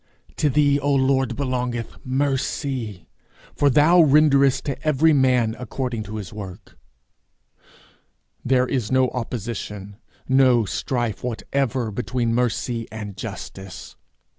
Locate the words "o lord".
0.79-1.35